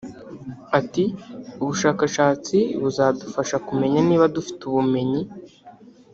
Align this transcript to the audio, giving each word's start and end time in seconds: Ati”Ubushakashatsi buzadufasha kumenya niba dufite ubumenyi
Ati”Ubushakashatsi 0.79 2.57
buzadufasha 2.81 3.55
kumenya 3.67 3.99
niba 4.07 4.25
dufite 4.35 4.61
ubumenyi 4.69 5.21